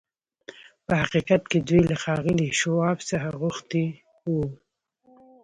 [0.85, 3.85] په حقيقت کې دوی له ښاغلي شواب څخه غوښتي
[4.31, 4.45] وو.